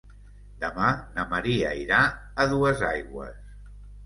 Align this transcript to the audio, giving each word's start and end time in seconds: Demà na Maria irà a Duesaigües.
Demà 0.63 0.87
na 1.17 1.25
Maria 1.33 1.75
irà 1.83 2.01
a 2.07 2.47
Duesaigües. 2.55 3.39